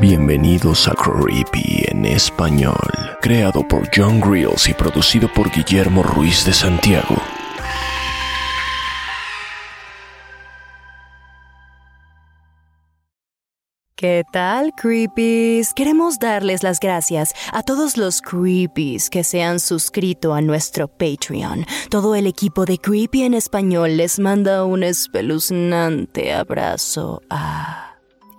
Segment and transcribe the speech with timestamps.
[0.00, 2.88] Bienvenidos a Creepy en español,
[3.20, 7.16] creado por John Grills y producido por Guillermo Ruiz de Santiago.
[13.94, 15.74] ¿Qué tal, Creepies?
[15.74, 21.66] Queremos darles las gracias a todos los Creepies que se han suscrito a nuestro Patreon.
[21.90, 27.89] Todo el equipo de Creepy en español les manda un espeluznante abrazo a...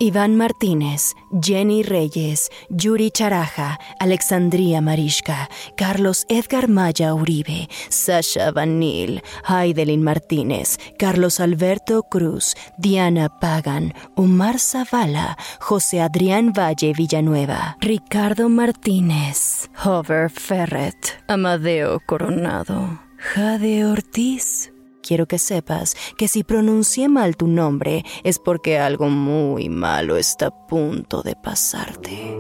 [0.02, 1.14] Iván Martínez,
[1.44, 11.40] Jenny Reyes, Yuri Charaja, Alexandria Marishka, Carlos Edgar Maya Uribe, Sasha Vanil, Heidelin Martínez, Carlos
[11.40, 22.00] Alberto Cruz, Diana Pagan, Omar Zavala, José Adrián Valle Villanueva, Ricardo Martínez, Hover Ferret, Amadeo
[22.08, 23.00] Coronado,
[23.36, 24.72] Jade Ortiz,
[25.02, 30.48] quiero que sepas que si pronuncié mal tu nombre es porque algo muy malo está
[30.48, 32.38] a punto de pasarte.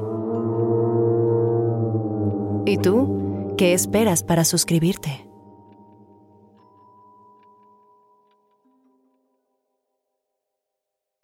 [2.65, 3.53] ¿Y tú?
[3.57, 5.27] ¿Qué esperas para suscribirte?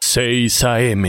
[0.00, 1.04] ...6 AM...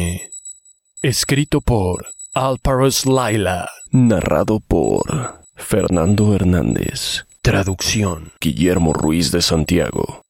[1.01, 3.69] Escrito por Alparos Laila.
[3.91, 7.28] Narrado por Fernando Hernández.
[7.41, 8.33] Traducción.
[8.41, 10.23] Guillermo Ruiz de Santiago.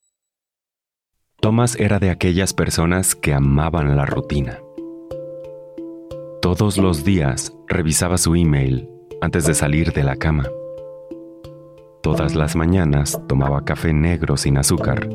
[1.42, 4.60] Thomas era de aquellas personas que amaban la rutina.
[6.40, 8.88] Todos los días revisaba su email
[9.22, 10.46] antes de salir de la cama.
[12.04, 15.10] Todas las mañanas tomaba café negro sin azúcar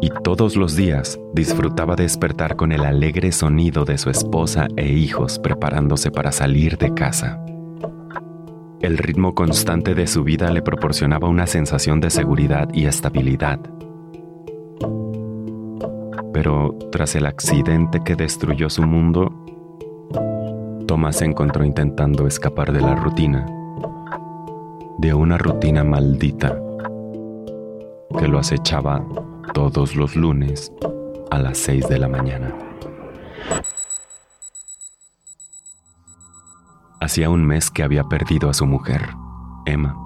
[0.00, 4.88] y todos los días disfrutaba de despertar con el alegre sonido de su esposa e
[4.88, 7.38] hijos preparándose para salir de casa.
[8.82, 13.60] El ritmo constante de su vida le proporcionaba una sensación de seguridad y estabilidad.
[16.32, 19.32] Pero tras el accidente que destruyó su mundo,
[20.88, 23.46] Thomas se encontró intentando escapar de la rutina,
[24.98, 26.60] de una rutina maldita
[28.18, 29.06] que lo acechaba
[29.54, 30.72] todos los lunes
[31.30, 32.52] a las 6 de la mañana.
[37.02, 39.16] Hacía un mes que había perdido a su mujer,
[39.66, 39.96] Emma,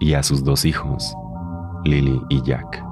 [0.00, 1.14] y a sus dos hijos,
[1.84, 2.82] Lily y Jack.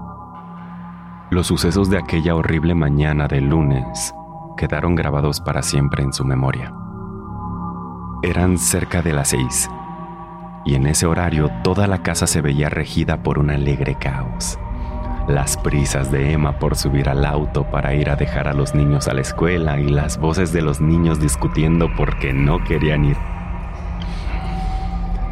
[1.31, 4.15] Los sucesos de aquella horrible mañana de lunes
[4.59, 6.75] quedaron grabados para siempre en su memoria.
[8.23, 9.71] Eran cerca de las seis,
[10.67, 14.59] y en ese horario toda la casa se veía regida por un alegre caos.
[15.29, 19.09] Las prisas de Emma por subir al auto para ir a dejar a los niños
[19.09, 23.17] a la escuela y las voces de los niños discutiendo porque no querían ir.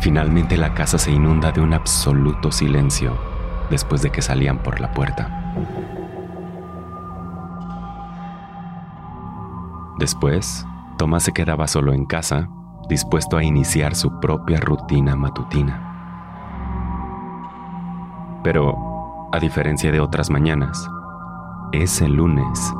[0.00, 3.16] Finalmente la casa se inunda de un absoluto silencio
[3.70, 5.54] después de que salían por la puerta.
[9.98, 10.66] Después,
[10.98, 12.48] Tomás se quedaba solo en casa,
[12.88, 15.92] dispuesto a iniciar su propia rutina matutina.
[18.42, 18.93] Pero,
[19.34, 20.88] a diferencia de otras mañanas,
[21.72, 22.72] ese lunes,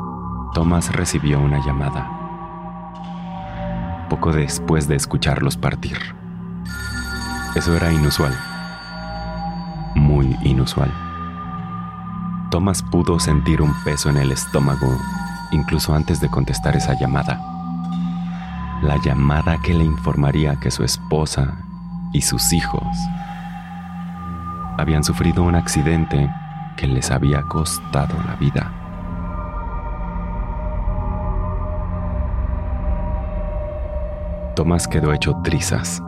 [0.53, 2.09] Tomás recibió una llamada.
[4.09, 5.97] Poco después de escucharlos partir.
[7.55, 8.33] Eso era inusual.
[9.95, 10.93] Muy inusual.
[12.51, 14.97] Thomas pudo sentir un peso en el estómago
[15.51, 17.37] incluso antes de contestar esa llamada.
[18.81, 21.57] La llamada que le informaría que su esposa
[22.13, 22.95] y sus hijos
[24.77, 26.29] habían sufrido un accidente
[26.75, 28.71] que les había costado la vida.
[34.55, 36.01] Tomás quedó hecho trizas,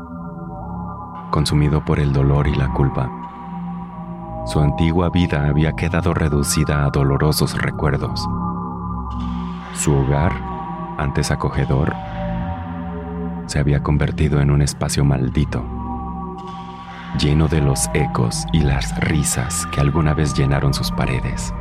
[1.32, 3.12] consumido por el dolor y la culpa.
[4.46, 8.26] Su antigua vida había quedado reducida a dolorosos recuerdos.
[9.74, 10.32] Su hogar,
[10.98, 11.94] antes acogedor,
[13.48, 15.66] se había convertido en un espacio maldito,
[17.18, 21.54] lleno de los ecos y las risas que alguna vez llenaron sus paredes.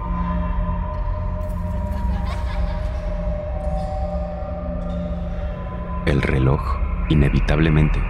[6.04, 6.60] El reloj,
[7.08, 8.00] inevitablemente,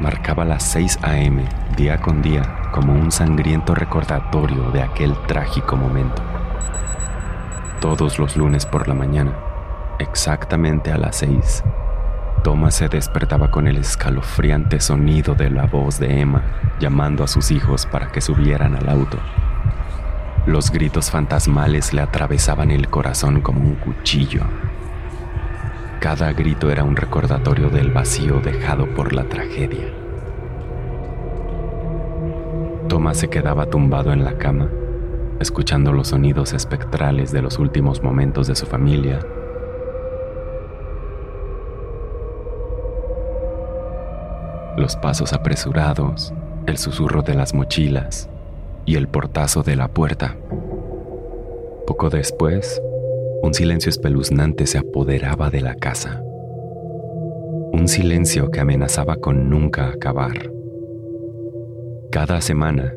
[0.00, 1.44] marcaba las 6 a.m.
[1.76, 2.42] día con día
[2.72, 6.22] como un sangriento recordatorio de aquel trágico momento.
[7.80, 9.32] Todos los lunes por la mañana,
[9.98, 11.62] exactamente a las seis,
[12.42, 16.42] Thomas se despertaba con el escalofriante sonido de la voz de Emma
[16.78, 19.18] llamando a sus hijos para que subieran al auto.
[20.46, 24.42] Los gritos fantasmales le atravesaban el corazón como un cuchillo.
[26.00, 29.92] Cada grito era un recordatorio del vacío dejado por la tragedia.
[32.88, 34.68] Thomas se quedaba tumbado en la cama,
[35.40, 39.18] escuchando los sonidos espectrales de los últimos momentos de su familia
[44.86, 46.32] los pasos apresurados,
[46.68, 48.28] el susurro de las mochilas
[48.84, 50.36] y el portazo de la puerta.
[51.88, 52.80] Poco después,
[53.42, 56.22] un silencio espeluznante se apoderaba de la casa.
[57.72, 60.52] Un silencio que amenazaba con nunca acabar.
[62.12, 62.94] Cada semana,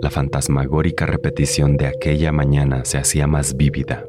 [0.00, 4.04] la fantasmagórica repetición de aquella mañana se hacía más vívida,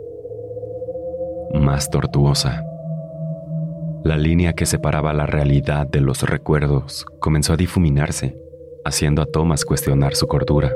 [1.51, 2.63] más tortuosa
[4.03, 8.37] la línea que separaba la realidad de los recuerdos comenzó a difuminarse,
[8.83, 10.73] haciendo a Thomas cuestionar su cordura.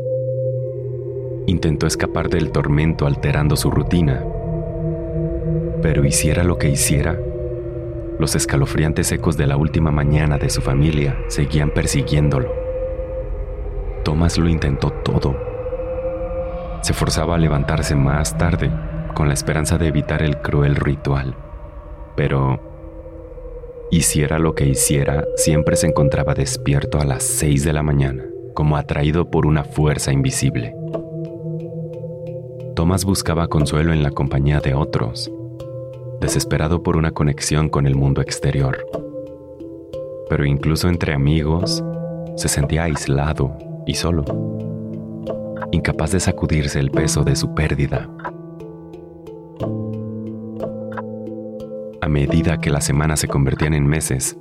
[1.46, 4.24] Intentó escapar del tormento alterando su rutina,
[5.82, 7.18] pero hiciera lo que hiciera,
[8.18, 12.52] los escalofriantes ecos de la última mañana de su familia seguían persiguiéndolo.
[14.04, 15.36] Thomas lo intentó todo.
[16.82, 18.72] Se forzaba a levantarse más tarde
[19.14, 21.36] con la esperanza de evitar el cruel ritual,
[22.16, 22.67] pero
[23.90, 28.76] Hiciera lo que hiciera, siempre se encontraba despierto a las 6 de la mañana, como
[28.76, 30.76] atraído por una fuerza invisible.
[32.76, 35.32] Thomas buscaba consuelo en la compañía de otros,
[36.20, 38.86] desesperado por una conexión con el mundo exterior.
[40.30, 41.82] Pero incluso entre amigos,
[42.36, 44.26] se sentía aislado y solo,
[45.72, 48.10] incapaz de sacudirse el peso de su pérdida
[52.02, 54.38] A medida que las semanas se convertían en meses,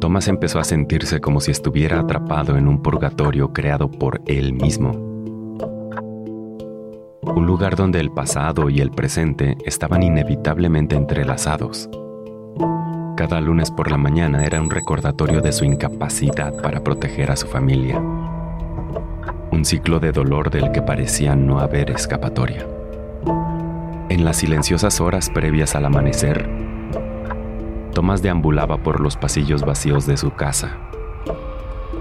[0.00, 4.92] Thomas empezó a sentirse como si estuviera atrapado en un purgatorio creado por él mismo.
[7.22, 11.90] Un lugar donde el pasado y el presente estaban inevitablemente entrelazados.
[13.16, 17.46] Cada lunes por la mañana era un recordatorio de su incapacidad para proteger a su
[17.46, 17.98] familia.
[17.98, 22.66] Un ciclo de dolor del que parecía no haber escapatoria.
[24.10, 26.50] En las silenciosas horas previas al amanecer,
[27.94, 30.78] Tomás deambulaba por los pasillos vacíos de su casa.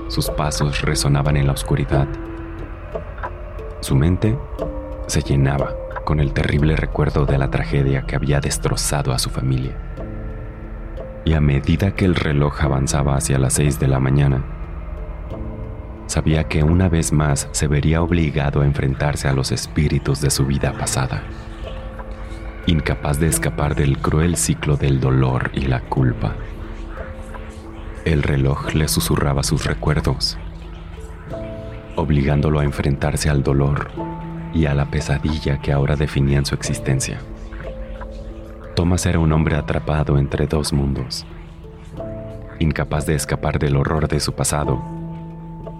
[0.08, 2.08] Sus pasos resonaban en la oscuridad.
[3.82, 4.36] Su mente
[5.06, 9.78] se llenaba con el terrible recuerdo de la tragedia que había destrozado a su familia.
[11.26, 14.44] Y a medida que el reloj avanzaba hacia las seis de la mañana,
[16.08, 20.48] sabía que una vez más se vería obligado a enfrentarse a los espíritus de su
[20.48, 21.22] vida pasada
[22.70, 26.36] incapaz de escapar del cruel ciclo del dolor y la culpa.
[28.06, 30.38] El reloj le susurraba sus recuerdos,
[31.96, 33.90] obligándolo a enfrentarse al dolor
[34.54, 37.20] y a la pesadilla que ahora definían su existencia.
[38.76, 41.26] Thomas era un hombre atrapado entre dos mundos,
[42.60, 44.80] incapaz de escapar del horror de su pasado,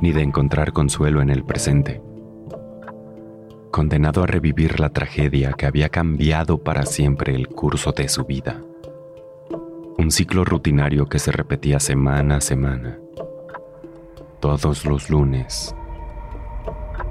[0.02, 2.02] ni de encontrar consuelo en el presente
[3.72, 8.62] condenado a revivir la tragedia que había cambiado para siempre el curso de su vida.
[9.98, 13.00] Un ciclo rutinario que se repetía semana a semana,
[14.40, 15.76] todos los lunes,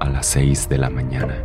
[0.01, 1.45] a las seis de la mañana.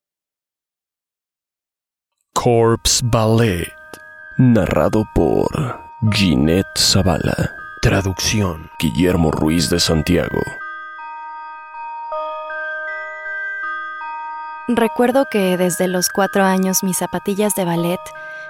[2.33, 3.71] Corpse Ballet,
[4.37, 5.47] narrado por
[6.11, 7.53] Ginette Zavala.
[7.81, 10.41] Traducción Guillermo Ruiz de Santiago.
[14.69, 17.99] Recuerdo que desde los cuatro años mis zapatillas de ballet,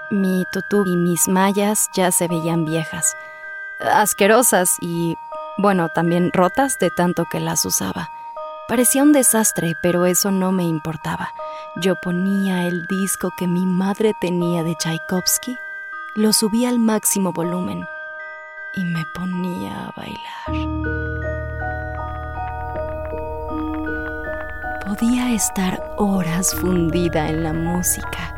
[0.10, 3.18] mi tutú y mis mallas ya se veían viejas,
[3.80, 5.16] asquerosas y,
[5.58, 8.10] bueno, también rotas de tanto que las usaba.
[8.72, 11.34] Parecía un desastre, pero eso no me importaba.
[11.76, 15.58] Yo ponía el disco que mi madre tenía de Tchaikovsky,
[16.16, 17.86] lo subía al máximo volumen
[18.74, 20.70] y me ponía a bailar.
[24.88, 28.34] Podía estar horas fundida en la música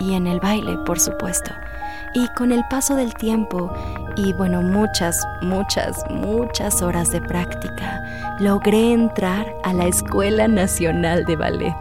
[0.00, 1.50] y en el baile, por supuesto.
[2.14, 3.72] Y con el paso del tiempo
[4.16, 8.02] y bueno, muchas, muchas, muchas horas de práctica,
[8.38, 11.74] logré entrar a la Escuela Nacional de Ballet.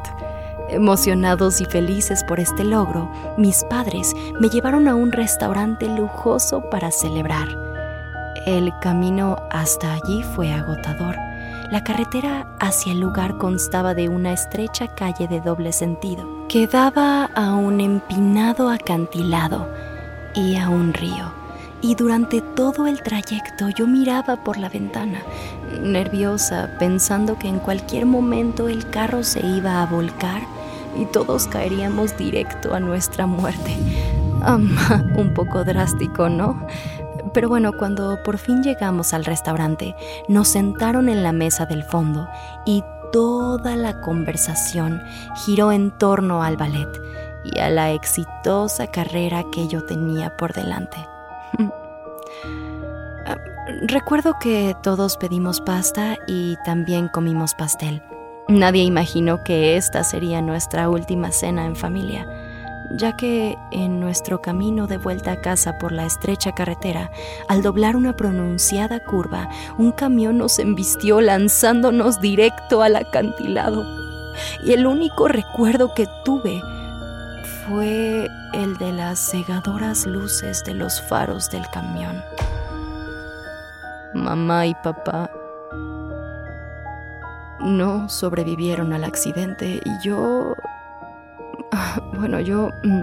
[0.70, 6.90] Emocionados y felices por este logro, mis padres me llevaron a un restaurante lujoso para
[6.90, 7.48] celebrar.
[8.48, 11.16] El camino hasta allí fue agotador.
[11.72, 17.25] La carretera hacia el lugar constaba de una estrecha calle de doble sentido que daba
[17.36, 19.68] a un empinado acantilado
[20.36, 21.32] y a un río.
[21.82, 25.20] Y durante todo el trayecto yo miraba por la ventana,
[25.82, 30.42] nerviosa, pensando que en cualquier momento el carro se iba a volcar
[30.98, 33.75] y todos caeríamos directo a nuestra muerte.
[35.16, 36.68] un poco drástico, ¿no?
[37.34, 39.96] Pero bueno, cuando por fin llegamos al restaurante,
[40.28, 42.28] nos sentaron en la mesa del fondo
[42.66, 45.02] y toda la conversación
[45.46, 46.90] giró en torno al ballet
[47.43, 50.97] y a la exitosa carrera que yo tenía por delante.
[53.88, 58.01] Recuerdo que todos pedimos pasta y también comimos pastel.
[58.50, 62.27] Nadie imaginó que esta sería nuestra última cena en familia,
[62.91, 67.09] ya que en nuestro camino de vuelta a casa por la estrecha carretera,
[67.47, 73.85] al doblar una pronunciada curva, un camión nos embistió lanzándonos directo al acantilado.
[74.65, 76.62] Y el único recuerdo que tuve
[77.67, 82.22] fue el de las cegadoras luces de los faros del camión.
[84.13, 85.29] Mamá y papá
[87.60, 90.55] no sobrevivieron al accidente y yo...
[92.13, 92.70] Bueno, yo...
[92.84, 93.01] Mm,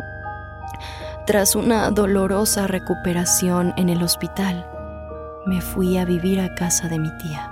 [1.26, 4.67] tras una dolorosa recuperación en el hospital,
[5.47, 7.50] me fui a vivir a casa de mi tía.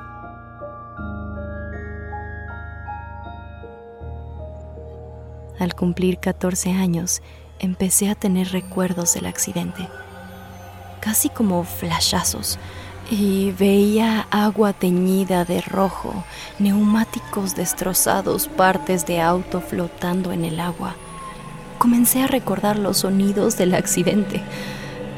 [5.59, 7.21] Al cumplir 14 años,
[7.59, 9.89] empecé a tener recuerdos del accidente,
[11.01, 12.61] casi como flashazos,
[13.11, 16.25] y veía agua teñida de rojo,
[16.61, 20.95] neumáticos destrozados, partes de auto flotando en el agua.
[21.79, 24.43] Comencé a recordar los sonidos del accidente.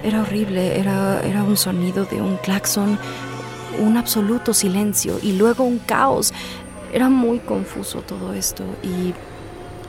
[0.02, 2.98] Era horrible, era, era un sonido de un claxon,
[3.78, 6.32] un absoluto silencio y luego un caos.
[6.92, 9.12] Era muy confuso todo esto y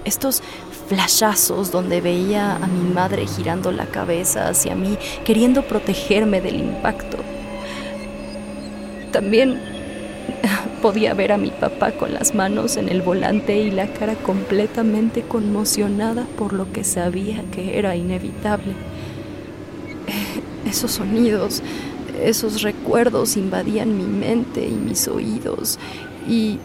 [0.05, 0.41] estos
[0.87, 7.17] flashazos donde veía a mi madre girando la cabeza hacia mí, queriendo protegerme del impacto.
[9.11, 9.59] También
[10.81, 15.21] podía ver a mi papá con las manos en el volante y la cara completamente
[15.21, 18.73] conmocionada por lo que sabía que era inevitable.
[20.65, 21.61] Esos sonidos,
[22.21, 25.79] esos recuerdos invadían mi mente y mis oídos
[26.27, 26.59] y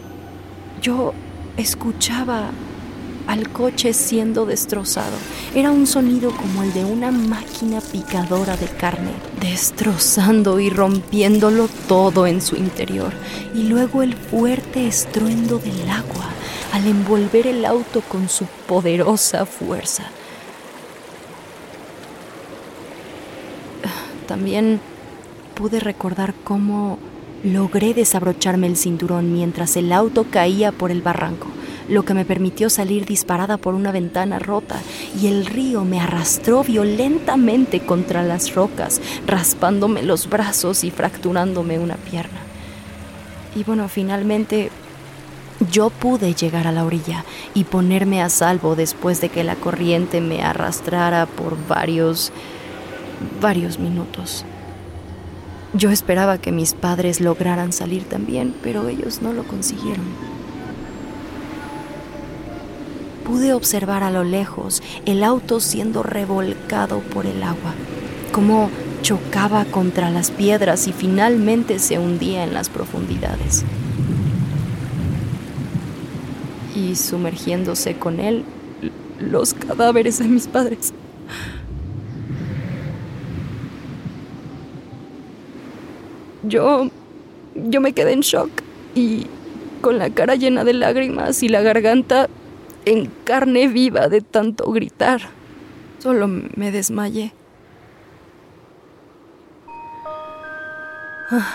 [0.81, 1.13] yo
[1.57, 2.51] escuchaba
[3.27, 5.15] al coche siendo destrozado.
[5.53, 12.25] Era un sonido como el de una máquina picadora de carne, destrozando y rompiéndolo todo
[12.25, 13.11] en su interior.
[13.53, 16.29] Y luego el fuerte estruendo del agua
[16.73, 20.03] al envolver el auto con su poderosa fuerza.
[24.27, 24.81] También
[25.53, 26.99] pude recordar cómo
[27.43, 31.47] logré desabrocharme el cinturón mientras el auto caía por el barranco
[31.87, 34.81] lo que me permitió salir disparada por una ventana rota
[35.21, 41.95] y el río me arrastró violentamente contra las rocas, raspándome los brazos y fracturándome una
[41.95, 42.39] pierna.
[43.55, 44.69] Y bueno, finalmente
[45.71, 50.21] yo pude llegar a la orilla y ponerme a salvo después de que la corriente
[50.21, 52.31] me arrastrara por varios,
[53.41, 54.45] varios minutos.
[55.73, 60.05] Yo esperaba que mis padres lograran salir también, pero ellos no lo consiguieron
[63.27, 67.73] pude observar a lo lejos el auto siendo revolcado por el agua,
[68.31, 68.69] cómo
[69.01, 73.65] chocaba contra las piedras y finalmente se hundía en las profundidades.
[76.73, 78.45] Y sumergiéndose con él
[79.19, 80.93] los cadáveres de mis padres.
[86.43, 86.89] Yo
[87.55, 88.51] yo me quedé en shock
[88.95, 89.25] y
[89.81, 92.29] con la cara llena de lágrimas y la garganta
[92.87, 95.19] en carne viva de tanto gritar.
[95.99, 97.33] Solo me desmayé.
[101.29, 101.53] Ah,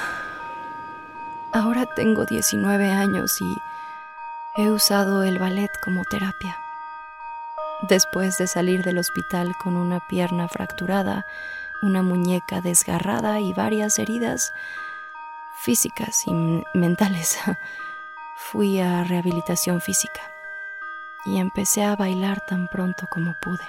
[1.54, 6.58] ahora tengo 19 años y he usado el ballet como terapia.
[7.88, 11.24] Después de salir del hospital con una pierna fracturada,
[11.80, 14.52] una muñeca desgarrada y varias heridas
[15.62, 16.32] físicas y
[16.74, 17.38] mentales,
[18.36, 20.31] fui a rehabilitación física
[21.24, 23.64] y empecé a bailar tan pronto como pude.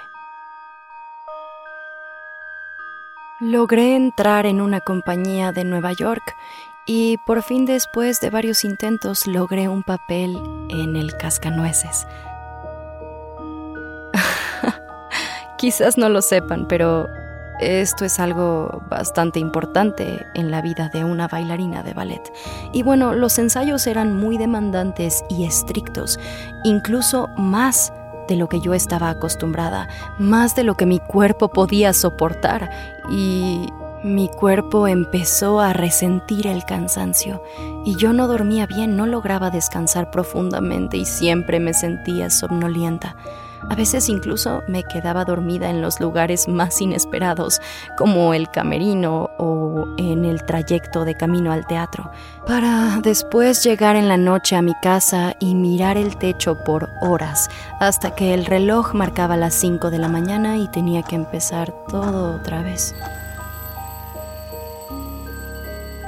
[3.40, 6.36] Logré entrar en una compañía de Nueva York
[6.86, 10.36] y por fin después de varios intentos logré un papel
[10.68, 12.06] en el Cascanueces.
[15.58, 17.08] Quizás no lo sepan, pero
[17.60, 22.22] esto es algo bastante importante en la vida de una bailarina de ballet.
[22.72, 26.18] Y bueno, los ensayos eran muy demandantes y estrictos,
[26.64, 27.92] incluso más
[28.28, 32.70] de lo que yo estaba acostumbrada, más de lo que mi cuerpo podía soportar.
[33.10, 33.68] Y
[34.04, 37.42] mi cuerpo empezó a resentir el cansancio
[37.86, 43.16] y yo no dormía bien, no lograba descansar profundamente y siempre me sentía somnolienta.
[43.70, 47.60] A veces incluso me quedaba dormida en los lugares más inesperados,
[47.96, 52.10] como el camerino o en el trayecto de camino al teatro,
[52.46, 57.48] para después llegar en la noche a mi casa y mirar el techo por horas,
[57.80, 62.36] hasta que el reloj marcaba las 5 de la mañana y tenía que empezar todo
[62.36, 62.94] otra vez.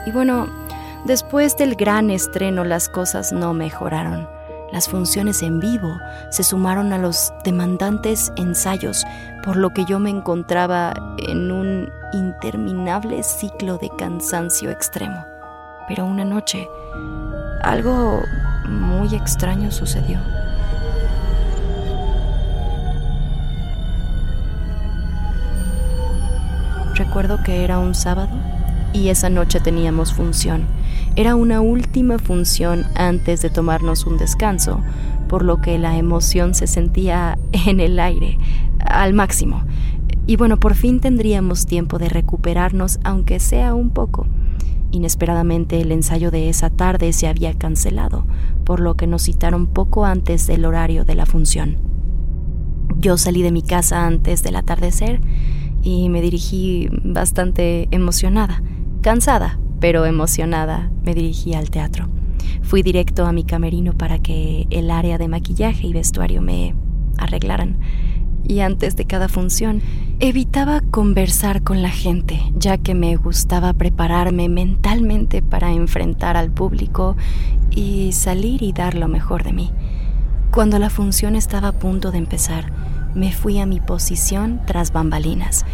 [0.06, 0.46] Y bueno,
[1.04, 4.35] después del gran estreno las cosas no mejoraron.
[4.73, 5.99] Las funciones en vivo
[6.30, 9.04] se sumaron a los demandantes ensayos,
[9.44, 15.25] por lo que yo me encontraba en un interminable ciclo de cansancio extremo.
[15.88, 16.68] Pero una noche,
[17.62, 18.23] algo
[18.68, 20.18] muy extraño sucedió.
[26.96, 28.30] Recuerdo que era un sábado
[28.92, 30.66] y esa noche teníamos función.
[31.16, 34.82] Era una última función antes de tomarnos un descanso,
[35.28, 38.38] por lo que la emoción se sentía en el aire,
[38.80, 39.64] al máximo.
[40.26, 44.26] Y bueno, por fin tendríamos tiempo de recuperarnos, aunque sea un poco.
[44.90, 48.26] Inesperadamente el ensayo de esa tarde se había cancelado,
[48.64, 51.78] por lo que nos citaron poco antes del horario de la función.
[52.99, 55.23] Yo salí de mi casa antes del atardecer
[55.82, 58.62] y me dirigí bastante emocionada.
[59.00, 62.08] Cansada, pero emocionada, me dirigí al teatro.
[62.62, 66.75] Fui directo a mi camerino para que el área de maquillaje y vestuario me
[67.19, 67.78] arreglaran.
[68.49, 69.82] Y antes de cada función,
[70.21, 77.17] evitaba conversar con la gente, ya que me gustaba prepararme mentalmente para enfrentar al público
[77.71, 79.73] y salir y dar lo mejor de mí.
[80.52, 82.73] Cuando la función estaba a punto de empezar,
[83.15, 85.65] me fui a mi posición tras bambalinas,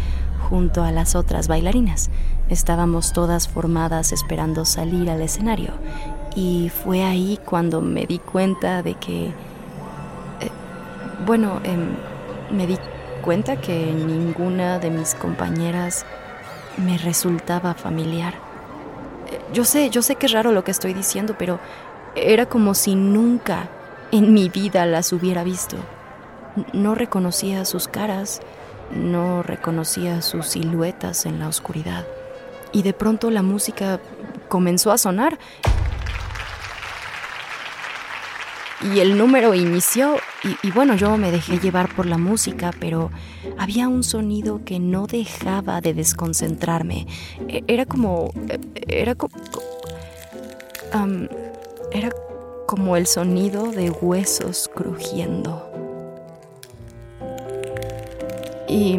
[0.49, 2.09] junto a las otras bailarinas.
[2.53, 5.71] Estábamos todas formadas esperando salir al escenario
[6.35, 9.25] y fue ahí cuando me di cuenta de que...
[9.25, 10.51] Eh,
[11.25, 11.95] bueno, em,
[12.55, 12.77] me di
[13.23, 16.05] cuenta que ninguna de mis compañeras
[16.77, 18.35] me resultaba familiar.
[19.31, 21.59] Eh, yo sé, yo sé que es raro lo que estoy diciendo, pero
[22.15, 23.67] era como si nunca
[24.11, 25.77] en mi vida las hubiera visto.
[26.71, 28.41] No reconocía sus caras,
[28.91, 32.05] no reconocía sus siluetas en la oscuridad
[32.73, 34.01] y de pronto la música
[34.49, 35.39] comenzó a sonar.
[38.81, 40.17] Y el número inició
[40.61, 43.11] y, bueno, yo me dejé llevar por la música, pero
[43.57, 47.07] había un sonido que no dejaba de desconcentrarme.
[47.47, 48.33] E, era como...
[48.87, 49.33] Era como...
[51.93, 52.09] era
[52.67, 55.69] como el sonido de huesos crujiendo.
[58.67, 58.97] Y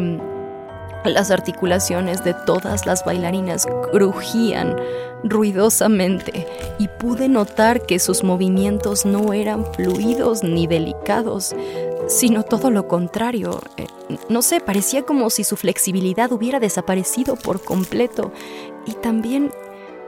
[1.09, 4.75] las articulaciones de todas las bailarinas crujían
[5.23, 11.55] ruidosamente y pude notar que sus movimientos no eran fluidos ni delicados,
[12.07, 13.59] sino todo lo contrario.
[13.77, 13.87] Eh,
[14.29, 18.31] no sé, parecía como si su flexibilidad hubiera desaparecido por completo
[18.85, 19.51] y también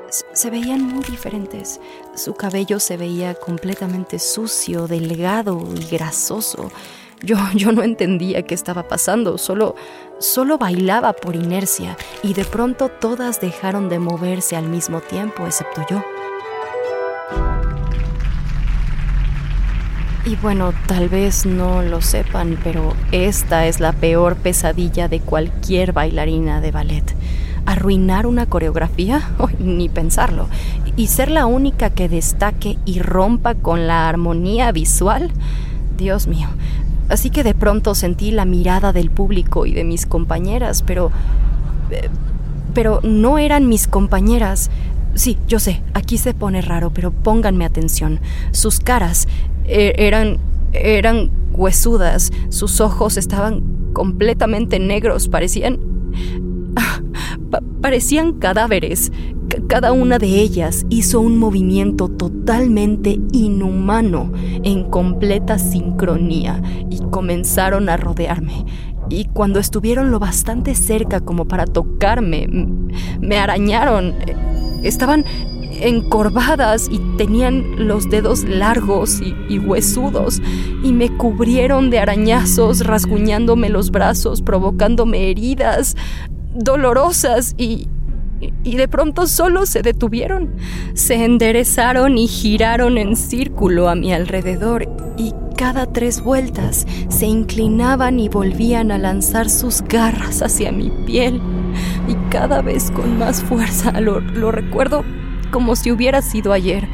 [0.09, 1.79] se veían muy diferentes.
[2.15, 6.71] Su cabello se veía completamente sucio, delgado y grasoso.
[7.21, 9.75] Yo, yo no entendía qué estaba pasando, solo,
[10.19, 15.85] solo bailaba por inercia y de pronto todas dejaron de moverse al mismo tiempo, excepto
[15.89, 16.03] yo.
[20.25, 25.93] Y bueno, tal vez no lo sepan, pero esta es la peor pesadilla de cualquier
[25.93, 27.15] bailarina de ballet.
[27.65, 30.49] Arruinar una coreografía, ni pensarlo,
[30.97, 35.31] y ser la única que destaque y rompa con la armonía visual.
[35.95, 36.49] Dios mío,
[37.09, 41.11] Así que de pronto sentí la mirada del público y de mis compañeras, pero...
[41.91, 42.09] Eh,
[42.73, 44.69] pero no eran mis compañeras.
[45.15, 48.19] Sí, yo sé, aquí se pone raro, pero pónganme atención.
[48.51, 49.27] Sus caras
[49.65, 50.37] eh, eran...
[50.73, 55.79] eran huesudas, sus ojos estaban completamente negros, parecían...
[57.81, 59.11] parecían cadáveres.
[59.67, 64.31] cada una de ellas hizo un movimiento totalmente inhumano,
[64.63, 68.65] en completa sincronía, y comenzaron a rodearme.
[69.09, 72.47] Y cuando estuvieron lo bastante cerca como para tocarme,
[73.21, 74.13] me arañaron.
[74.83, 75.23] Estaban
[75.81, 80.41] encorvadas y tenían los dedos largos y, huesudos
[80.83, 85.95] y me cubrieron de arañazos, rasguñándome los brazos, provocándome heridas
[86.57, 87.87] dolorosas y,
[88.63, 90.55] y de pronto solo se detuvieron.
[90.93, 98.19] Se enderezaron y giraron en círculo a mi alrededor y cada tres vueltas se inclinaban
[98.19, 101.41] y volvían a lanzar sus garras hacia mi piel
[102.07, 103.99] y cada vez con más fuerza.
[103.99, 105.03] Lo, lo recuerdo
[105.51, 106.87] como si hubiera sido ayer.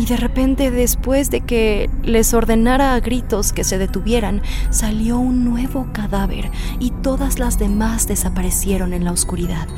[0.00, 5.44] Y de repente, después de que les ordenara a gritos que se detuvieran, salió un
[5.44, 9.68] nuevo cadáver y todas las demás desaparecieron en la oscuridad.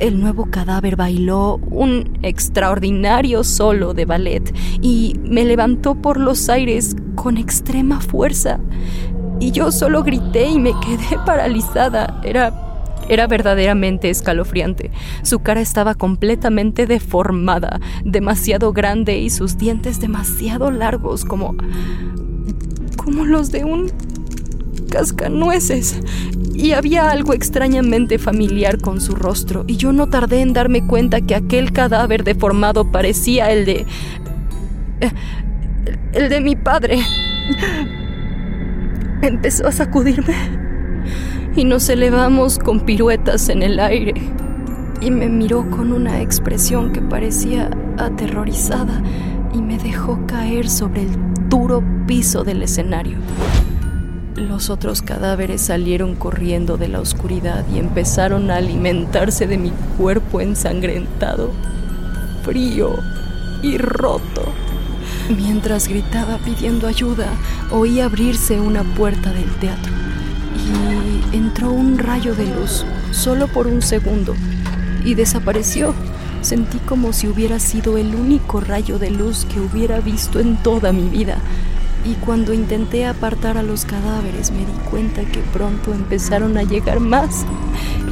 [0.00, 6.96] El nuevo cadáver bailó un extraordinario solo de ballet y me levantó por los aires
[7.14, 8.58] con extrema fuerza.
[9.38, 12.20] Y yo solo grité y me quedé paralizada.
[12.24, 12.71] Era
[13.12, 14.90] era verdaderamente escalofriante.
[15.22, 21.56] Su cara estaba completamente deformada, demasiado grande y sus dientes demasiado largos como
[22.96, 23.90] como los de un
[24.90, 26.00] cascanueces.
[26.54, 31.20] Y había algo extrañamente familiar con su rostro, y yo no tardé en darme cuenta
[31.20, 33.86] que aquel cadáver deformado parecía el de...
[36.12, 36.98] el de mi padre.
[39.22, 40.61] Empezó a sacudirme
[41.54, 44.14] y nos elevamos con piruetas en el aire.
[45.00, 49.02] Y me miró con una expresión que parecía aterrorizada
[49.52, 51.10] y me dejó caer sobre el
[51.48, 53.18] duro piso del escenario.
[54.36, 60.40] Los otros cadáveres salieron corriendo de la oscuridad y empezaron a alimentarse de mi cuerpo
[60.40, 61.50] ensangrentado,
[62.42, 62.94] frío
[63.62, 64.42] y roto.
[65.36, 67.26] Mientras gritaba pidiendo ayuda,
[67.70, 70.01] oí abrirse una puerta del teatro
[70.62, 74.34] y entró un rayo de luz, solo por un segundo,
[75.04, 75.94] y desapareció.
[76.40, 80.92] Sentí como si hubiera sido el único rayo de luz que hubiera visto en toda
[80.92, 81.38] mi vida.
[82.04, 86.98] Y cuando intenté apartar a los cadáveres me di cuenta que pronto empezaron a llegar
[86.98, 87.44] más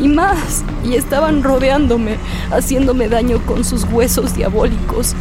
[0.01, 2.19] y más y estaban rodeándome,
[2.53, 5.15] haciéndome daño con sus huesos diabólicos.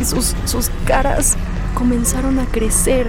[0.00, 1.36] Y sus, sus caras
[1.74, 3.08] comenzaron a crecer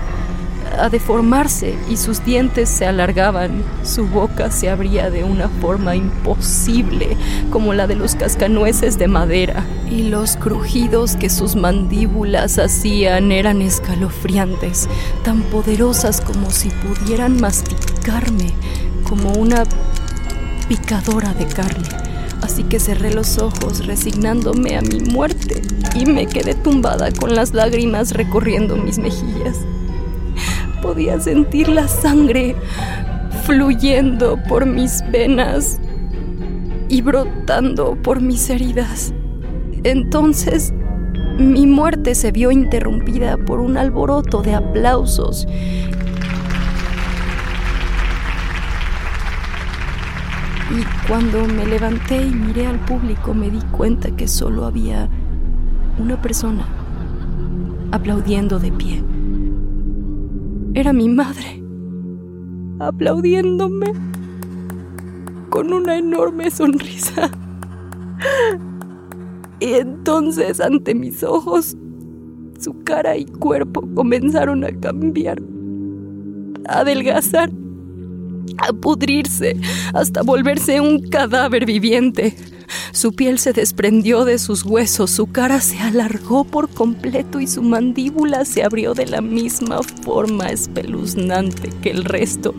[0.77, 7.15] a deformarse y sus dientes se alargaban, su boca se abría de una forma imposible,
[7.49, 13.61] como la de los cascanueces de madera, y los crujidos que sus mandíbulas hacían eran
[13.61, 14.89] escalofriantes,
[15.23, 18.51] tan poderosas como si pudieran masticarme,
[19.07, 19.63] como una
[20.67, 21.87] picadora de carne.
[22.41, 25.61] Así que cerré los ojos resignándome a mi muerte
[25.95, 29.59] y me quedé tumbada con las lágrimas recorriendo mis mejillas
[30.93, 32.55] podía sentir la sangre
[33.45, 35.79] fluyendo por mis venas
[36.87, 39.11] y brotando por mis heridas.
[39.83, 40.71] Entonces,
[41.39, 45.47] mi muerte se vio interrumpida por un alboroto de aplausos.
[50.69, 55.09] Y cuando me levanté y miré al público me di cuenta que solo había
[55.97, 56.67] una persona
[57.91, 59.12] aplaudiendo de pie.
[60.75, 61.61] Era mi madre,
[62.79, 63.93] aplaudiéndome
[65.51, 67.29] con una enorme sonrisa.
[69.59, 71.77] Y entonces ante mis ojos,
[72.59, 75.39] su cara y cuerpo comenzaron a cambiar,
[76.67, 77.51] a adelgazar,
[78.57, 79.55] a pudrirse,
[79.93, 82.35] hasta volverse un cadáver viviente.
[82.93, 87.63] Su piel se desprendió de sus huesos, su cara se alargó por completo y su
[87.63, 92.53] mandíbula se abrió de la misma forma espeluznante que el resto.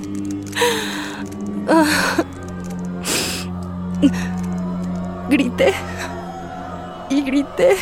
[5.30, 5.72] Grité
[7.10, 7.76] y grité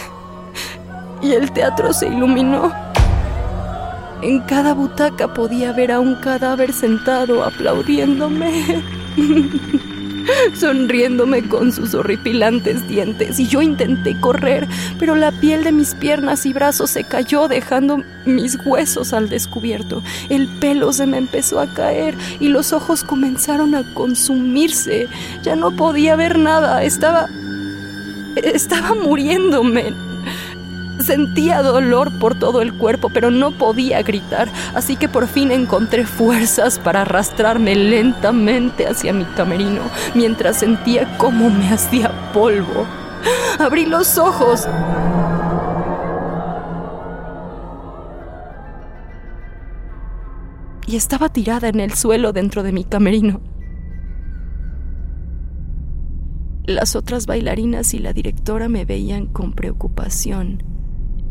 [1.22, 2.70] y el teatro se iluminó.
[4.20, 8.84] En cada butaca podía ver a un cadáver sentado aplaudiéndome.
[10.54, 16.46] sonriéndome con sus horripilantes dientes, y yo intenté correr, pero la piel de mis piernas
[16.46, 20.02] y brazos se cayó dejando mis huesos al descubierto.
[20.28, 25.08] El pelo se me empezó a caer y los ojos comenzaron a consumirse.
[25.42, 27.28] Ya no podía ver nada, estaba...
[28.37, 30.12] estaba muriéndome.
[31.00, 36.07] Sentía dolor por todo el cuerpo, pero no podía gritar, así que por fin encontré
[36.07, 39.83] fuerzas para arrastrarme lentamente hacia mi camerino,
[40.14, 42.87] mientras sentía cómo me hacía polvo.
[43.59, 44.68] Abrí los ojos.
[50.87, 53.40] Y estaba tirada en el suelo dentro de mi camerino.
[56.64, 60.62] Las otras bailarinas y la directora me veían con preocupación,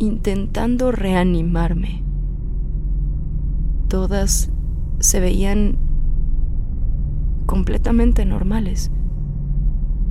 [0.01, 2.03] intentando reanimarme.
[3.87, 4.51] Todas
[4.99, 5.77] se veían
[7.45, 8.89] completamente normales.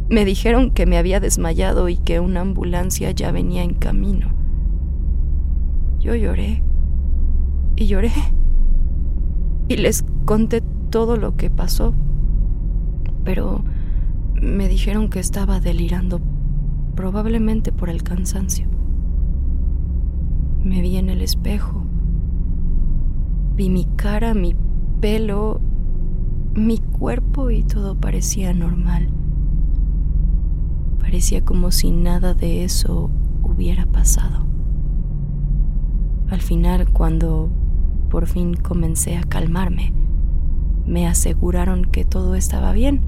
[0.08, 4.28] Me dijeron que me había desmayado y que una ambulancia ya venía en camino.
[5.98, 6.62] Yo lloré
[7.74, 8.12] y lloré
[9.66, 11.94] y les conté todo lo que pasó,
[13.24, 13.64] pero
[14.40, 16.20] me dijeron que estaba delirando,
[16.94, 18.69] probablemente por el cansancio.
[20.62, 21.82] Me vi en el espejo,
[23.56, 24.54] vi mi cara, mi
[25.00, 25.60] pelo,
[26.54, 29.08] mi cuerpo y todo parecía normal.
[30.98, 33.10] Parecía como si nada de eso
[33.42, 34.46] hubiera pasado.
[36.30, 37.48] Al final, cuando
[38.10, 39.92] por fin comencé a calmarme,
[40.86, 43.00] me aseguraron que todo estaba bien.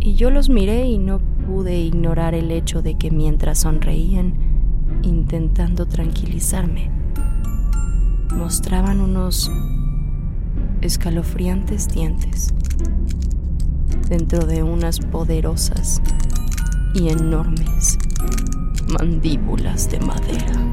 [0.00, 4.51] Y yo los miré y no pude ignorar el hecho de que mientras sonreían,
[5.02, 6.90] intentando tranquilizarme,
[8.34, 9.50] mostraban unos
[10.80, 12.52] escalofriantes dientes
[14.08, 16.02] dentro de unas poderosas
[16.94, 17.98] y enormes
[18.98, 20.72] mandíbulas de madera.